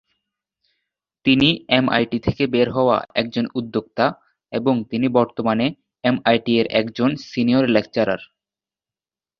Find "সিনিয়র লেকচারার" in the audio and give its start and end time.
7.29-8.21